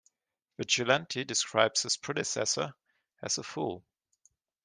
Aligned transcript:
Vigilante 0.57 1.23
describes 1.23 1.83
his 1.83 1.95
predecessor 1.95 2.73
as 3.21 3.37
a 3.37 3.43
fool. 3.43 3.83